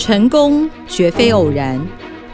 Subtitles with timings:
[0.00, 1.78] 成功绝非偶然，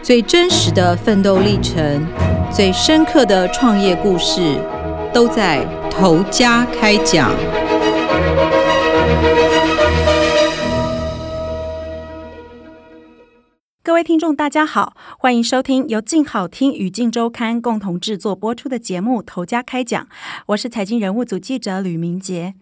[0.00, 2.00] 最真实的奋斗历程，
[2.48, 4.56] 最深刻的创业故事，
[5.12, 7.32] 都在头家开讲。
[13.82, 20.04] 各位听众，大家好，欢迎收听由静好听与静周刊共同制作播出的节目《投家开讲》，
[20.46, 22.54] 我是财经人物组记者吕明杰。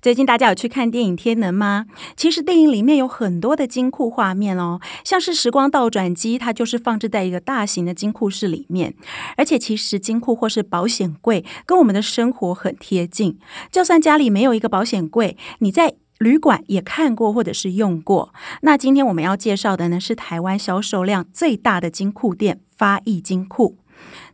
[0.00, 1.86] 最近大家有去看电影《天能》吗？
[2.16, 8.94] 其实电影里面有很多的金库画面哦，像是时光倒转机，它就是放置在一个大型的金库室里面。
[9.36, 13.38] 而且其实金库或是保险柜跟我们的生活很贴近，
[13.70, 18.32] 就算家里没有一个保险柜，你在旅馆也看过或者是用过。
[18.62, 23.76] 那今天我们要介绍的呢，是台湾销售量最大的金库店——发艺金库。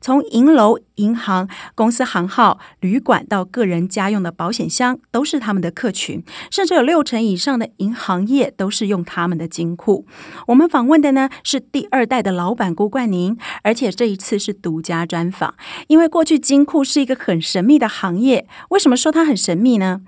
[0.01, 10.07] 从银楼、银行、公司行号、旅馆到个人家用的保险箱，都是他们的客群，甚至有六成以上的银行业都是用他们的金库。
[10.49, 15.55] 我们访问的呢是第二代的老板郭冠宁，而且这一次是独家专访，
[15.89, 18.47] 因为过去金库是一个很神秘的行业。
[18.71, 20.03] 为什么说它很神秘呢？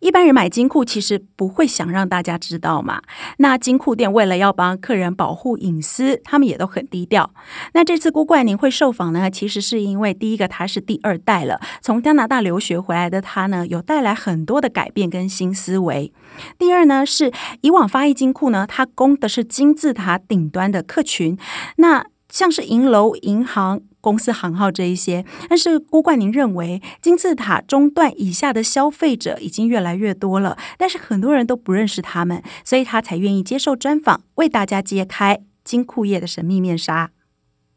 [0.00, 3.02] 一般人买金库其实不会想让大家知道嘛。
[3.38, 7.32] 那金库店为了要帮客人保护隐私，他们也都很低调。
[7.72, 16.12] 那这次郭冠宁会受访呢，其实是因为第一个他是第二代了，从加拿大留学回来的他呢，有带来很多的改变跟新思维。
[16.58, 21.38] 第二呢，是以往发艺金库呢，它供的是金字塔顶端的客群，
[21.76, 23.80] 那像是银楼、银行。
[24.04, 37.12] 公司行号这一些，但是郭冠宁认为金字塔中段以下的消费者已经越来越多了，但是很多人都不认识他们，所以他才愿意接受专访，为大家揭开金库业的神秘面纱。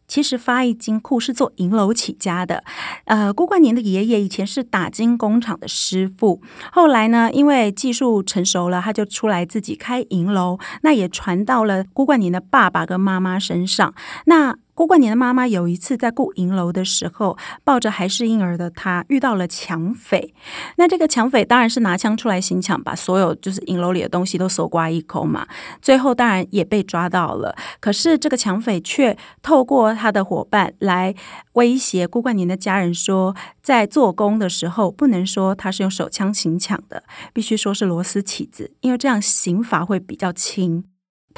[0.06, 2.64] 其实发艺金库是做银楼起家的，
[3.06, 6.41] 呃，郭冠宁的爷爷以前是打金工厂的师傅，
[6.73, 13.94] 后来呢，因为技术成熟了，他就出来自己开银楼，那也传到了郭冠宁的爸爸跟妈妈身上，
[14.25, 14.58] 那。
[14.78, 20.35] 郭冠年的妈妈有一次在顾银楼的时候，抱着还是婴儿的他遇到了抢匪。
[20.75, 25.47] 那这个抢匪当然是拿枪出来行抢，把所有就是银楼里的东西都搜刮一空嘛。
[25.81, 31.16] 最后当然也被抓到了，可是这个抢匪却透过他的伙伴来
[31.53, 37.01] 威胁郭冠年的家人说，在做工的时候不能说他是用手枪行抢的，
[37.34, 40.84] 必须说是螺丝起子，因为这样刑罚会比较轻。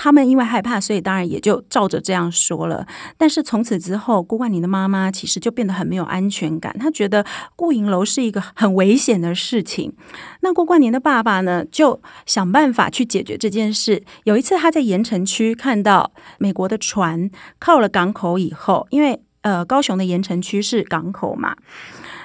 [0.02, 2.88] 他们因为害怕，所以当然也就照着这样说了。
[3.18, 6.74] 但是从此之后，郭冠宁的妈妈其实就变得很没有安全感。
[6.80, 7.26] 她觉得
[7.58, 9.94] 顾银楼是一个很危险的事情。
[10.40, 14.02] 那郭冠宁的爸爸呢，就想办法去解决这件事。
[14.24, 17.30] 有一次，他在盐城区看到美国的船
[17.60, 21.56] 靠了港口以后，因为呃，高雄的盐城区是港口嘛。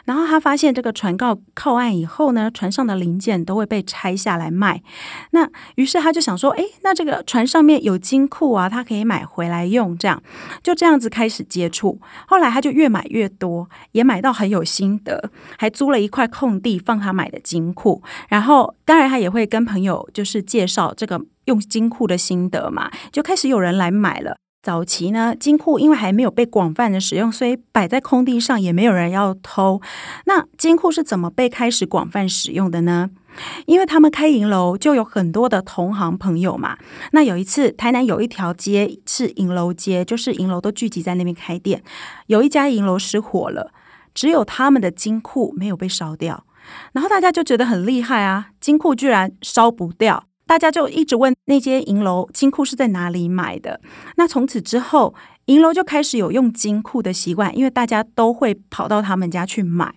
[0.05, 4.83] 然后他发现这个船靠靠岸以后呢，船上的零件都会被拆下来卖。
[5.31, 9.97] 那于是他就想说，哎，那这个船上面有金库啊，他可以买回来用。
[9.97, 10.23] 这样
[10.63, 12.01] 就这样子开始接触。
[12.27, 18.03] 后来他就越买越多，也买到很有心得，还租了一块空地放他买的金库。
[18.29, 24.37] 然后当然他也会跟朋友就是介绍这个用金库的心得嘛，就开始有人来买了。
[24.65, 29.83] 早期呢，金库因为还没有被广泛的使用，所以摆在空地上也没有人要偷。
[30.25, 33.11] 那金库是怎么被开始广泛使用的呢？
[33.67, 36.79] 因为他们开银楼就有很多的同行朋友嘛。
[37.13, 41.83] 那有一次，台南有一条街是银楼街，就是银楼都聚集在那边开店。
[42.29, 43.71] 有一家银楼失火了，
[44.15, 46.47] 只有他们的金库没有被烧掉。
[46.93, 50.25] 然后大家就觉得很厉害啊，金库居然烧不掉。
[50.47, 53.81] 大家就一直问那间银楼金库是在哪里买的。
[54.17, 55.15] 那从此之后，
[55.47, 59.95] 银楼就开始有用金库的习惯，因为大家都会跑到他们家去买。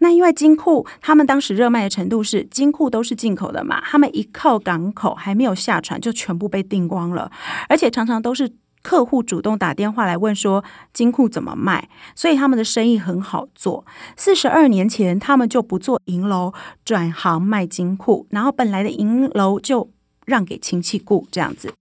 [0.00, 7.30] 那因为金库他们当时热卖的程度是金库都是进口的嘛，他们一靠港口还没有下船就全部被订光了，
[7.68, 8.50] 而且常常都是。
[8.88, 13.84] 客户主动打电话来问说金库怎么卖，所以他们的生意很好做。
[14.16, 16.54] 四十二年前，他们就不做银楼，
[16.86, 19.90] 转行卖金库，然后本来的银楼就
[20.24, 21.74] 让给亲戚雇这样子。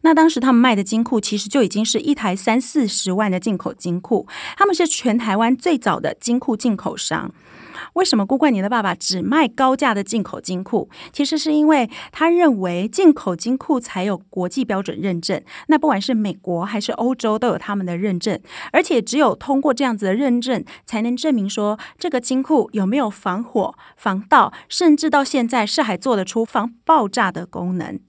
[0.00, 4.26] 那当时他们卖的金库其实就已经是一台三四十万的进口金库，
[4.56, 7.32] 他们是全台湾最早的金库进口商。
[7.94, 10.88] 为什么郭冠年的爸爸只卖高价的进口金库？
[11.12, 15.42] 其实是因为他认为进口金库才有国际标准认证。
[15.68, 18.40] 那不管是美国还是欧洲都有他们的认证，
[18.72, 28.00] 而且只有通过这样子的认证，才能证明说这个金库有没有防火、防盗，甚至到现在是还做得出防爆炸的功能。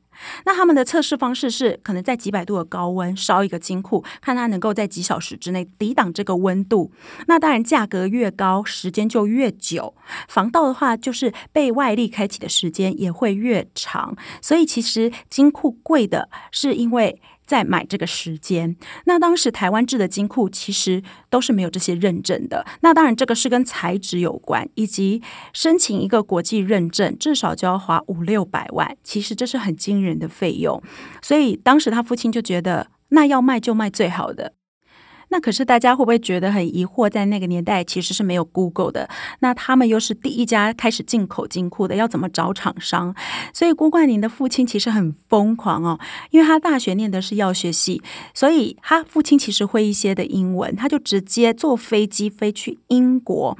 [0.45, 6.91] 那他们的测试方式是，可能在几百度的高温烧一个金库，看它能够在几小时之内抵挡这个温度。
[7.27, 9.93] 那当然，价格越高，时间就越久。
[10.27, 14.15] 防盗的话，就是被外力开启的时间也会越长。
[14.41, 17.21] 所以，其实金库贵的是因为。
[17.51, 22.65] 在买这个时间，那当时台湾制的金库其实都是没有这些认证的。
[22.79, 25.21] 那当然，这个是跟材质有关，以及
[25.51, 28.95] 申请一个国际认证，至少就要花五六百万。
[29.03, 30.81] 其实这是很惊人的费用，
[31.21, 34.53] 所以当时他父亲就觉得，那要卖就卖最好的。
[35.31, 37.09] 那可是大家会不会觉得很疑惑？
[37.09, 43.15] 在那个年代其实是没有 Google 的，那他们又是第一家开始进口金库的，要怎么找厂商？
[43.53, 45.99] 所以郭冠霖的父亲其实很疯狂哦，
[46.29, 48.01] 因为他大学念的是药学系，
[48.33, 53.57] 所以他父亲其实会一些的英文，他就直接坐飞机飞去英国。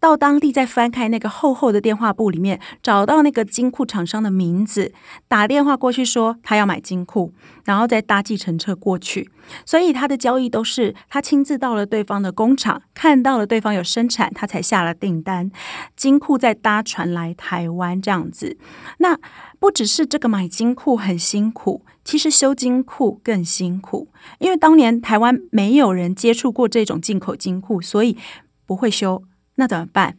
[0.00, 4.92] 到当地再翻开那个厚厚的电话簿里面，找到那个金库厂商的名字，
[5.26, 7.32] 打电话过去说他要买金库，
[7.64, 9.30] 然后再搭计程车过去。
[9.64, 15.50] 所以他的交易都是他亲自到了对方的工厂，看到了对方有生产，他才下了订单。
[15.96, 18.56] 金库再搭船来台湾这样子。
[18.98, 19.18] 那
[19.58, 24.08] 不只是这个买金库很辛苦，其实修金库更辛苦，
[24.38, 28.16] 因为当年台湾没有人接触过这种进口金库，所以
[28.64, 29.24] 不会修。
[29.58, 30.16] 那怎么办？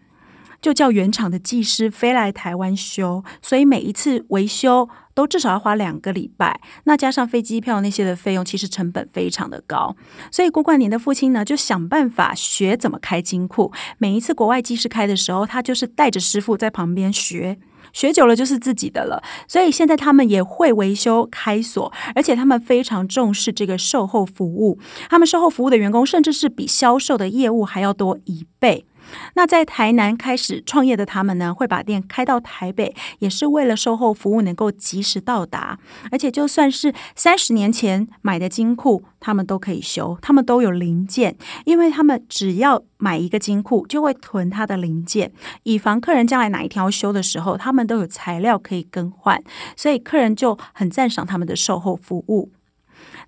[0.62, 6.59] 就叫原厂的技师飞来台湾修，所以每一次维修都至少要花两个礼拜。
[6.83, 9.95] 那加上飞机票那些的费用，其实成本非常的高。
[10.30, 13.71] 所以郭冠霖的父亲呢，就想办法学怎么开金库。
[14.00, 17.57] 每一次国外技师开的时候，他就是带着师傅在旁边学。
[17.94, 24.77] 学久了就是自己的了，所以现在他们也会维修开锁，而且他们非常重视这个售后服务。
[25.09, 28.85] 他们售后服务的员工甚至是比销售的业务还要多一倍。
[29.33, 35.79] 那在台南开始创业的他们呢，会把店开到台北，也是为了售后服务能够及时到达。
[36.11, 41.35] 而且就算是三十年前买的金库，他们都可以修，他们都有零件，
[41.65, 42.83] 因为他们只要。
[43.01, 45.31] 买一个金库就会囤它的零件，
[45.63, 49.41] 以防客人将来哪一天要修的时候，他们都有材料可以更换，
[49.77, 52.51] 所以客人就很赞赏他们的售后服务。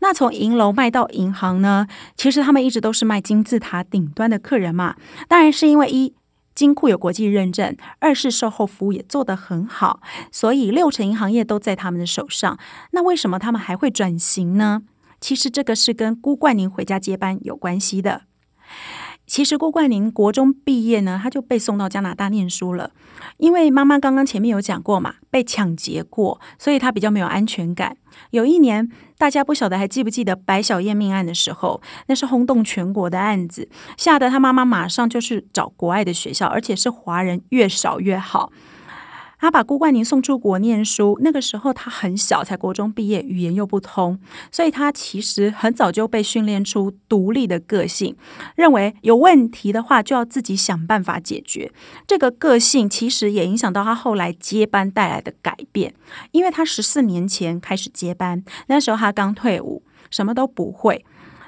[0.02, 1.88] 那从银楼卖到银行呢？
[2.18, 4.96] 其实他们一直都是卖金字塔顶端的客人嘛。
[5.28, 6.14] 当然是因为一
[6.54, 10.02] 金库有国际认证，二是售后服务也做得很好，
[10.32, 12.60] 所以六成银行业都在他们的手上。
[12.92, 14.82] 那为什么他们还会转型呢？
[15.22, 18.24] 其实这个是跟辜冠宁回家接班有关系的。
[19.32, 22.92] 其实郭冠霖国中毕业呢，他就被送到加拿大念书了。
[23.38, 27.96] 因为妈妈刚刚前面有讲过嘛，被抢劫过，所以他比较没有安全感。
[28.32, 38.52] 有一年，大家不晓得还记不记得白小燕命案的时候，那是轰动全国的案子，吓得他妈妈马上就去找国外的学校，而且是华人越少越好。
[39.42, 44.20] 他把郭冠宁送出国念书，那个时候他很小，才国中毕业，语言又不通，
[44.52, 48.16] 所以他其实很早就被训练出独立的个性，
[48.56, 51.72] 认为有问题的话就要自己想办法解决。
[52.06, 55.96] 这个个性其实也影响到他后来接班带来的改变，
[56.30, 61.04] 因为他十四年前开始接班，那时候他刚退伍，什么都不会，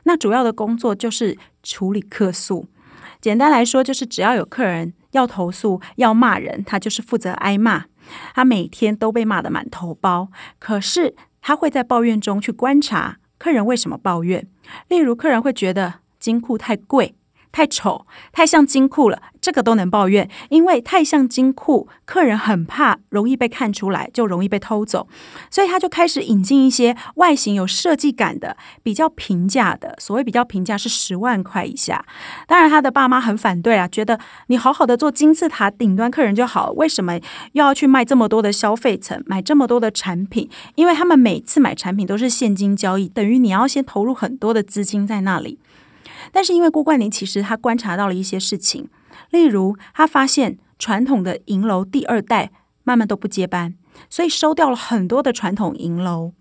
[0.06, 2.66] 那主要的工作就是处理客诉。
[3.22, 4.94] 简单来说，就是只要有客人。
[5.14, 7.86] 要投诉要骂人，他就是负责挨骂。
[8.36, 10.30] 他每天都被骂得满头包，
[10.60, 14.48] 可是他会在抱怨中去观察客人为什么抱怨。
[14.90, 17.16] 例如，客人会觉得金库太贵。
[17.54, 25.08] 太丑，太像金库了，这个都能抱怨，因为太像金库，客人很怕容易被看出来，就容易被偷走，
[25.52, 29.96] 所以他就开始引进一些外形有设计感的、比较平价的。
[30.00, 32.04] 所谓比较平价是十万块以下。
[32.48, 37.14] 当然，他的爸妈很反对啊，觉得你好好的做金字塔顶端客人就好，为什么
[37.52, 40.50] 又要去卖这么多的消费层，买这么多的产品？
[40.74, 45.60] 因为他们每次买产品都是现金交易，等于你要先投入很多的资金在那里。
[46.34, 48.90] 但是因为郭冠霖其实他观察到了一些事情，
[49.30, 52.52] 例如他发现传统的银楼第二代
[52.84, 53.76] 慢慢都不接班，
[54.10, 56.34] 所以收掉了很多的传统银楼。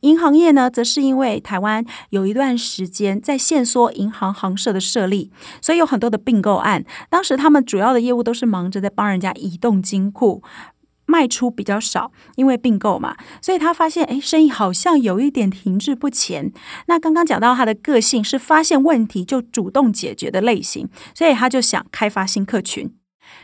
[0.00, 5.30] 银行业呢，则是因为台湾有一段时间在限缩银行行社的设立，
[5.62, 6.84] 所以有很多的并购案。
[7.08, 10.42] 当时他们主要的业务都是忙着在帮人家移动金库。
[11.08, 16.52] 卖出比较少，因为并购嘛，所以他发现，哎，生意好像有一点停滞不前。
[16.86, 22.92] 那刚刚讲到他的个性是发现问题就主动解决的类型，所以他就想开发新客群。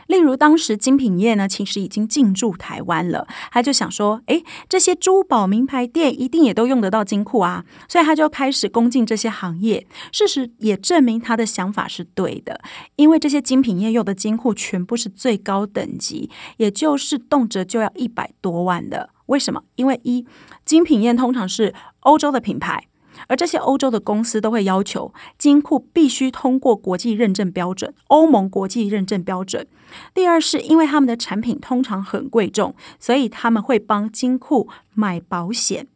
[0.07, 9.85] 例如，当时精品业呢，其实已经进驻台湾了，他就想说，诶，这些珠宝名牌店一定也都用得到金库啊，所以他就开始攻进这些行业。
[10.11, 12.61] 事实也证明他的想法是对的，
[12.95, 19.09] 因为这些精品业用的金库全部是最高等级，也就是动辄就要一百多万的。
[19.27, 19.63] 为什么？
[19.75, 20.25] 因为一
[20.63, 22.87] 精品业通常是欧洲的品牌。
[23.27, 29.67] 而这些欧洲的公司都会要求金库必须通过国际认证标准，欧盟国际认证标准。
[30.13, 35.87] 第二是因为他们的产品通常很贵重，所以他们会帮金库买保险。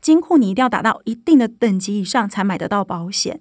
[0.00, 3.40] 金库你一定要达到一定的等级以上才买得到保险。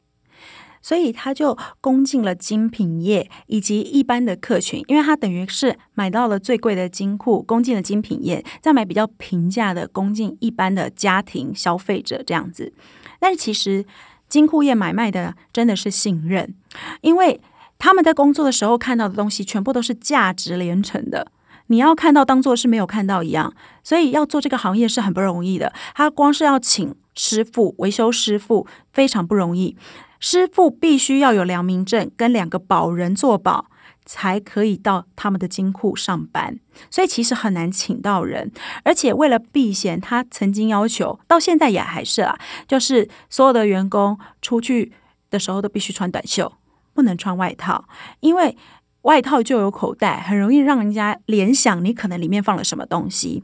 [0.82, 12.74] 所以他就攻进了精品业以及一般的客群，因为他等于是买到了最贵的金库，攻进了精品业，再买比较平价的，攻进一般的家庭消费者这样子。
[13.20, 13.86] 但是其实
[14.28, 16.56] 金库业买卖的真的是信任，
[17.02, 17.40] 因为
[17.78, 21.32] 他们在工作的时候看到的东西全部都是价值连城的，
[21.68, 25.72] 你要看到当做是没有看到一样，所以要做这个行业是很不容易的。
[25.94, 29.77] 他光是要请师傅维修师傅非常不容易。
[30.20, 33.65] 师傅必须要有良民证，跟两个保人做保，
[34.06, 36.60] 才可以到他们的金库上班。
[36.91, 38.51] 所以其实很难请到人，
[38.84, 42.38] 而且为了避嫌，他曾经要求，到现在也还是啦，
[42.68, 44.91] 就是所有的员工出去
[45.32, 46.53] 的时候都必须穿短袖，
[46.94, 47.86] 不能穿外套，
[48.20, 48.56] 因为
[49.01, 53.44] 外套就有口袋，很容易让人家联想你可能里面放了什么东西。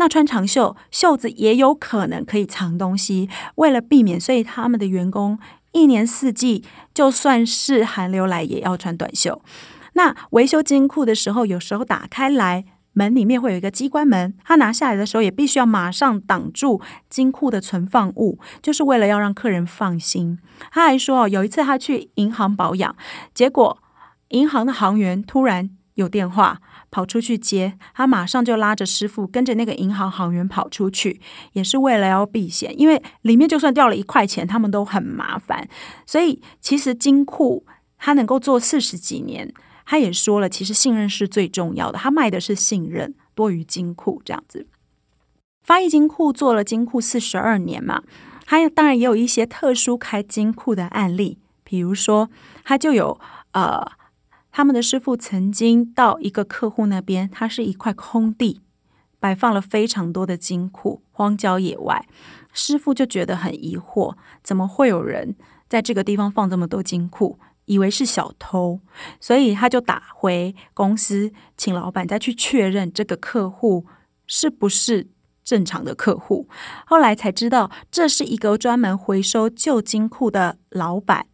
[0.00, 3.28] 那穿长袖，袖子也有可能可以藏东西。
[3.56, 5.38] 为了避免，所以他们的员工。
[5.72, 9.40] 一年四季，就算是寒流来，也要穿短袖。
[9.92, 12.64] 那维修金库的时候，有时候打开来，
[12.94, 20.40] 门里面会有一个机关门，他拿下来的时候，也必须要马上挡住金库的存放物，就是为了要让客人放心。
[20.72, 22.96] 他还说，有一次他去银行保养，
[23.32, 23.78] 结果
[24.30, 26.60] 银行的行员突然有电话。
[26.90, 31.20] 跑出去接他，马上就拉着师傅跟着那个银行行员跑出去，
[31.52, 35.68] 也是为了要避险，因为里面就算掉了一块钱，他们都很麻烦。
[36.04, 37.64] 所以其实金库
[37.96, 39.52] 他能够做四十几年，
[39.86, 44.66] 他也说了，其实信任是最重要的，他卖的是信任多于金库这样子。
[45.62, 48.02] 发义金库做了金库四十二年嘛，
[48.46, 52.28] 他当然也有一些特殊开金库的案例，比如说
[52.64, 53.20] 他就有
[53.52, 53.92] 呃。
[54.52, 58.60] 他们的师傅曾经到一个客户那边，他是一块空地，
[59.18, 62.06] 摆放了非常多的金库，荒郊野外。
[62.52, 65.36] 师傅就觉得很疑惑，怎么会有人
[65.68, 67.38] 在这个地方放这么多金库？
[67.66, 68.80] 以为是小偷，
[69.20, 73.86] 所以他就打回公司，请老板再去确认这个客户
[74.26, 75.06] 是不是
[75.44, 76.48] 正常的客户。
[76.84, 81.26] 后来才知道，这是一个专门回收旧金库的老板。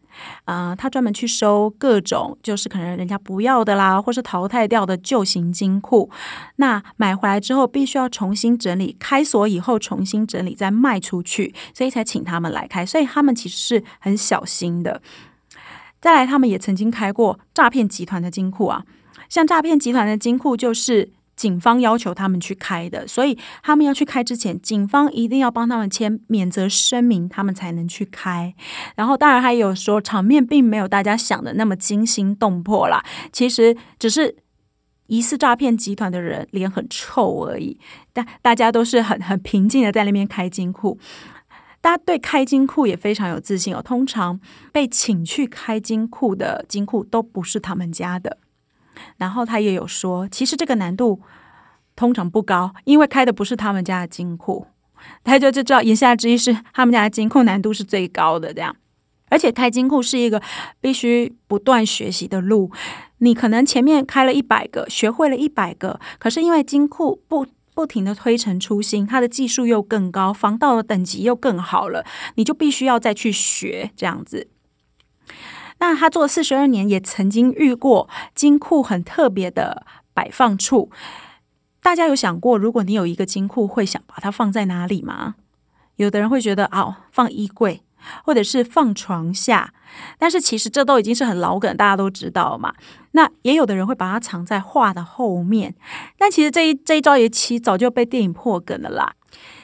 [0.44, 6.10] 啊，他专门去收各种，就是可能人家不要的啦，或是淘汰掉的旧型金库。
[6.56, 12.84] 那买回来之后，必须要重新整理，开锁以后重新整理再卖出去，所以才请他们来开。
[12.86, 15.00] 所以他们其实是很小心的。
[16.00, 18.84] 再来，他们也曾经开过诈骗集团的金库啊，
[19.28, 21.10] 像诈骗集团的金库就是。
[21.36, 28.54] 警方要求他们去开的，所以他们要去开之前，警方一定要帮他们签免责声明，他们才能去开。
[28.94, 33.04] 然后，当然还有说，场面并没有大家想的那么惊心动魄啦。
[33.30, 34.34] 其实只是
[35.08, 37.78] 疑似诈骗集团的人脸很臭而已。
[38.14, 40.98] 但大家都是很很平静的在那边开金库，
[41.82, 43.82] 大家对开金库也非常有自信哦。
[43.82, 44.40] 通常
[44.72, 48.38] 被请去开金库的金库都不是他们家的。
[49.16, 51.20] 然后他也有说，其实这个难度
[51.94, 54.66] 通常不高，因为开的不是他们家的金库，
[55.24, 58.76] 他就就知道言下之意是他们家的金库难度是最高的这样。
[59.28, 60.40] 而且开金库是一个
[60.80, 62.70] 必须不断学习的路，
[63.18, 74.48] 你可能前面开了一百个，学会了一百个，可是因为金库不不停的推陈出新，它的技术又更高，防盗的等级又更好了，你就必须要再去学这样子。
[75.78, 80.90] 那他做了四十二年，也曾经遇过金库很特别的摆放处。
[81.82, 85.34] 大家有想过，如果你有一个金库，会想把它放在哪里吗？
[85.96, 87.82] 有的人会觉得，哦，放衣柜，
[88.24, 89.72] 或者是放床下。
[90.18, 92.74] 但是其实这都已经是很老梗，大家都知道嘛。
[93.12, 95.74] 那也有的人会把它藏在画的后面。
[96.18, 99.14] 但其实这一这一招也起早就被电影破梗了啦。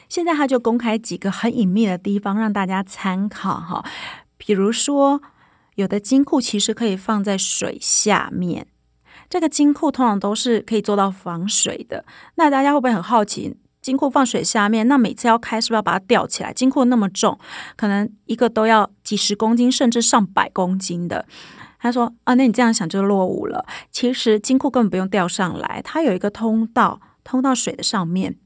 [0.07, 3.83] 现在他就公开几个很隐秘的地方让大家参考哈，
[4.37, 5.21] 比如说。
[5.75, 8.67] 有的金库其实可以放在水下面，
[9.29, 12.05] 这个金库通常都是可以做到防水的。
[12.35, 16.53] 那大家会不会很好奇，金库放水下面，那每次要开是不是要把它吊起来？
[16.53, 17.39] 金库那么重，
[17.75, 21.25] 可能一个都要几十公斤，甚至上百公斤的。
[21.79, 23.65] 他说：“啊，那你这样想就落伍了。
[23.91, 28.37] 其实金库根本不用吊上来，它有一个通道通到水的上面。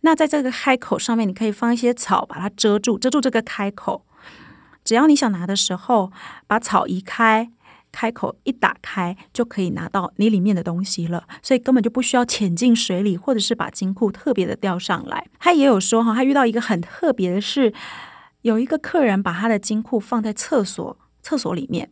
[0.00, 4.06] 那在这个开口上面，你可以放一些草，把它遮住，遮住这个开口。”
[4.90, 6.10] 只要你想拿的时候，
[6.48, 7.48] 把草移开，
[7.92, 15.28] 开口一打开就可以拿到你里面的东西了，所以根本就不需要潜进水里，或者是把金库特别的吊上来。
[15.38, 17.72] 他也有说哈，他遇到一个很特别的是，
[18.42, 21.88] 有一个客人把他的金库放在厕所厕所里面，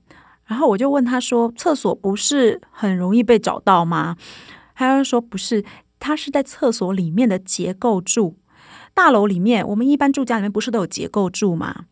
[0.47, 4.17] 然后我就问他说：“厕所不是很容易被找到吗？”
[4.75, 5.65] 他就说：“不是，
[6.01, 8.37] 他是在厕所里面的结构柱。
[8.93, 11.85] 大楼里面，我们一般住家里面不是都有结构柱吗？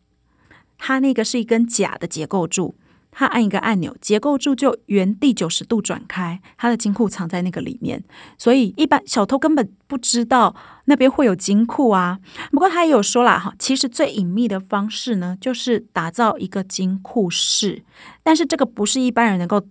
[0.77, 2.75] 他那个是一根假的结构柱。”
[3.09, 8.03] 他按一个按钮，结构柱就原地九十度转开，他的金库藏在那个里面，
[8.37, 10.55] 所以一般小偷根本不知道
[10.85, 12.19] 那边会有金库啊。
[12.51, 17.83] 不过他也有说了哈，其实最隐秘的方式呢，就是打造一个金库室，
[18.21, 19.65] 但是这个不是一般人能够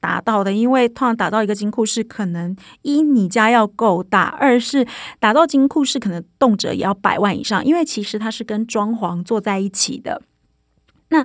[0.00, 4.84] 达到的，因为通常打造一个金库室，可能一你家要够大，二是
[5.20, 10.20] 打造金库室可能动辄也要百万以上，因为其实它是跟装潢做在一起的。
[11.08, 11.24] 那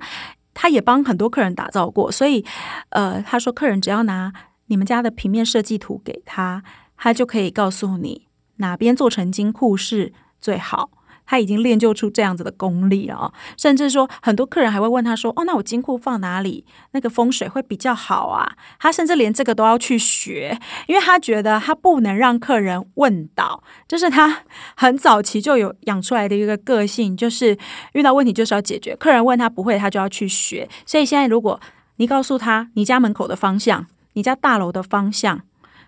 [0.53, 2.45] 他也帮很多客人打造过，所以，
[2.89, 4.31] 呃，他说客人只要拿
[4.67, 6.63] 你们家的平面设计图给他，
[6.95, 10.89] 他就可以告诉你哪边做成金库是最好。
[11.25, 16.65] 他已经练就出这样子的功力了，甚至说很多客人还会问他说：“哦，那我金库放哪里？
[16.91, 24.43] 那个风水会比较好啊？”他甚至连这个都要去学，因为他觉得他不能让客人问倒，这是他
[24.75, 27.57] 很早期就有养出来的一个个性，就是
[27.93, 28.95] 遇到问题就是要解决。
[28.95, 30.69] 客人问他不会，他就要去学。
[30.85, 31.59] 所以现在如果
[31.97, 35.41] 你告诉他你家门口的方向，你家大楼的方向，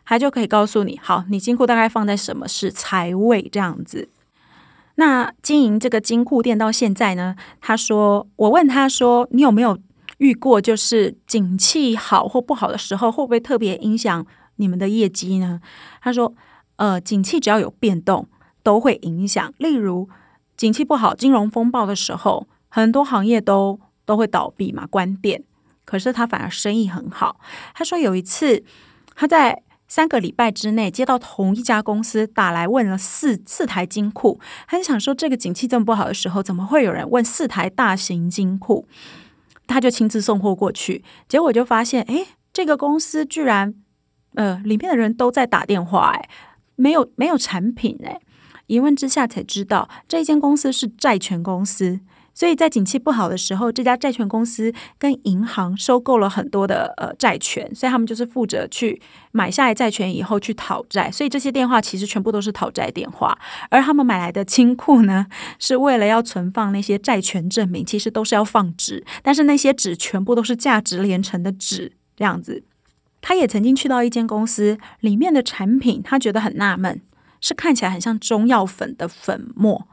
[0.06, 4.10] 他就可以告诉你：好，你金库大概放在什么是财位这样子。
[4.96, 7.36] 那经营这个金库店到现在呢？
[7.60, 9.78] 他说，我问他说，你有没有
[10.20, 14.26] 遇过就是景气好或不好的时候，会不会特别影响
[14.56, 15.60] 你们的业绩呢？
[16.02, 16.34] 他说，
[16.78, 18.28] 呃，景气只要有变动
[18.64, 19.54] 都会影响。
[19.58, 20.08] 例如，
[20.56, 25.44] 景气不好，金融风暴的时候，很多行业都都会倒闭嘛，关店。
[25.84, 27.40] 可是他反而生意很好。
[27.74, 28.64] 他说有一次
[29.14, 29.62] 他在。
[29.88, 38.88] 三个礼拜之内接到同一家公司打来问了四四台金库，很想说这个景气这么不好的时候，怎么会有人问四台大型金库？
[39.68, 43.74] 他就亲自送货过去，结果就发现，哎，这个公司居然，
[44.36, 46.30] 呃，里面的人都在打电话，哎，
[46.76, 48.20] 没有没有产品，哎，
[48.68, 52.00] 一问之下才知道，这间公司是债权公司。
[52.36, 61.10] 所以在景气不好的时候，这家债权公司跟银行收购了很多的呃债权，所以他们就是负责去买下来债权以后去讨债。
[61.10, 63.36] 所以这些电话其实全部都是讨债电话，
[63.70, 65.28] 而他们买来的金库呢，
[65.60, 72.64] 是为了要存放那些债权证明，其实都是要放纸，但是那些纸全部都是价值连城的纸这样子。
[73.22, 77.02] 他也曾经去到一间公司，里面的产品他觉得很纳闷，
[77.40, 79.88] 是看起来很像中药粉的粉末。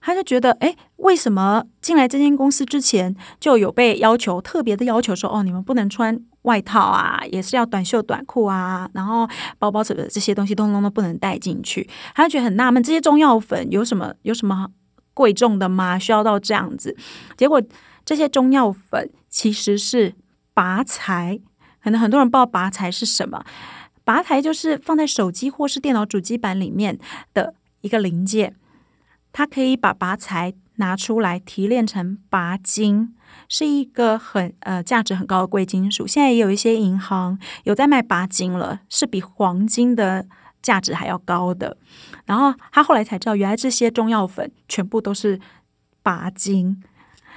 [0.00, 11.88] 他就觉得，哎，为什么进来这间公司之前就有被要求特别的要求说，哦，你们不能穿外套啊，也是要短袖短裤啊，然后包包什么这些东西通通都不能带进去。
[12.14, 14.68] 他就觉得很纳闷，这些中药粉有什么有什么
[15.14, 15.98] 贵重的吗？
[15.98, 16.96] 需要到这样子？
[17.36, 17.60] 结果
[18.04, 20.14] 这些中药粉其实是
[20.54, 21.40] 拔材，
[21.82, 23.44] 可能很多人不知道拔材是什么。
[24.04, 26.98] 拔材就是放在手机或是电脑主机板里面
[27.34, 28.54] 的一个零件。
[29.38, 33.14] 他可以把拔材拿出来提炼成拔金，
[33.48, 36.08] 是一个很呃价值很高的贵金属。
[36.08, 40.26] 现在也有一些银行有在卖拔金了，是比黄金的
[40.60, 41.76] 价值还要高的。
[42.26, 45.38] 然后他后来才知道，原来这些中药粉全部都是
[46.02, 46.82] 拔金，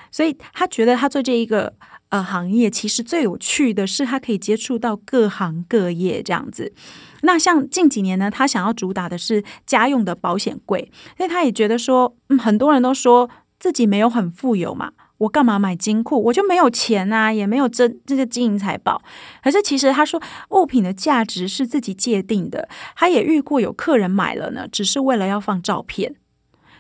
[0.10, 1.76] 所以他觉得他做这一个。
[2.12, 6.74] 呃，行业其实最有趣的是，它可以接触到各行各业这样子。
[7.22, 16.22] 那像近几年呢，他想要主打的是家用的保险柜，所以他也觉得说，嗯，很多人都说自己没有很富有嘛，我干嘛买金库？
[16.24, 19.02] 我就没有钱啊，也没有这这个金银财宝。
[19.42, 22.68] 可是其实他说，物品的价值是自己界定的。
[22.96, 26.16] 他也遇过有客人买了呢，只是为了要放照片。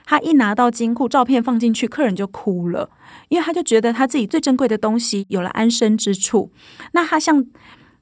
[0.05, 2.89] 他一拿到金库，照片放进去，客人就哭了，
[3.29, 6.51] 因为他就觉得他自己最珍贵的东西有了安身之处。
[6.93, 7.45] 那他像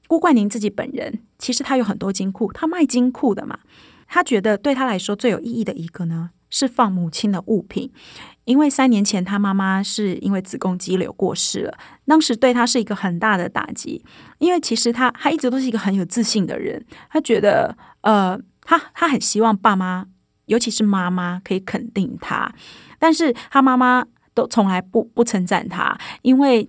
[0.08, 3.58] 郭冠宁自己本人，其实他有很多金库，他卖金库的嘛。
[4.08, 7.92] 他觉得对他来说最有意义的一个呢，是放母亲的物品，
[8.44, 14.04] 因为三年前他妈妈是因为子宫肌瘤过世了，当时对他是一个很大的打击。
[14.38, 20.06] 因为其实他他一直都是一个很有自信的人，他觉得呃，他他很希望爸妈。
[20.50, 22.52] 尤其是妈妈可以肯定他，
[22.98, 26.68] 但是他妈妈都从来不不称赞他，因为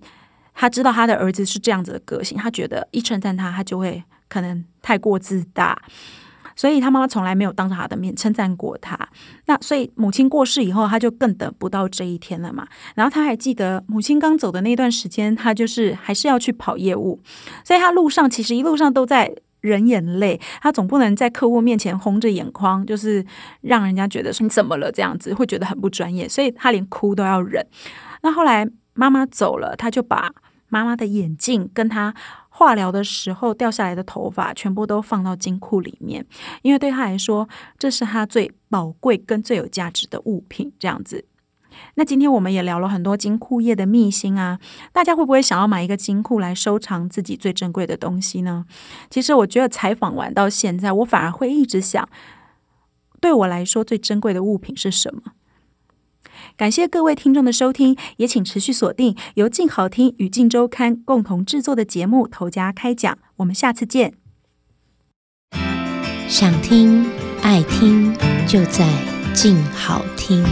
[0.54, 5.76] 他知道他的儿子是这样子的个性，他觉得一称赞他，他就会可能太过自大。
[6.54, 8.96] 所以他妈妈从来没有当着他的面称赞过他。
[9.46, 12.68] 那所以母亲过世以后，他就更等不到这一天了嘛。
[12.94, 17.18] 然后他还记得母亲刚走的那段时间，他就是还是要去跑业务，
[17.64, 20.38] 所以他路上其实一路上都在忍眼泪。
[20.60, 23.24] 他总不能在客户面前红着眼眶，就是
[23.62, 26.28] 让人家觉得说你怎么了这样子，会觉得很不专业。
[26.28, 27.66] 所以他连哭都要忍。
[28.20, 30.30] 那后来妈妈走了，他就把
[30.68, 32.14] 妈妈的眼镜跟他。
[32.54, 36.24] 化疗的时候掉下来的头发全部都放到金库里面，
[36.60, 37.48] 因为对他来说，
[37.78, 40.70] 这是他最宝贵跟最有价值的物品。
[40.78, 41.24] 这样子，
[41.94, 44.58] 那今天我们也聊了很多金库业的秘辛啊，
[44.92, 48.64] 大家会不会想要买一个金库来收藏自己最珍贵的东西呢？
[49.10, 52.08] 其实我觉得采访完到现在，我反而会一直想，
[53.20, 55.32] 对我来说最珍贵的物品是什么？
[56.56, 64.14] 感谢各位听众的收听，也请持续锁定由静好听与静周刊共同制作的节目《头家开讲》，我们下次见。
[66.28, 67.06] 想听
[67.42, 68.12] 爱听，
[68.46, 68.88] 就在
[69.34, 70.44] 静好听。